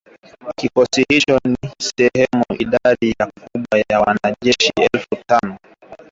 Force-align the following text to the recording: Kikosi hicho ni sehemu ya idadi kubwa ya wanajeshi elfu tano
Kikosi 0.57 1.03
hicho 1.09 1.39
ni 1.45 1.69
sehemu 1.79 2.43
ya 2.49 2.57
idadi 2.59 3.15
kubwa 3.23 3.83
ya 3.89 3.99
wanajeshi 3.99 4.71
elfu 4.93 5.15
tano 5.27 5.57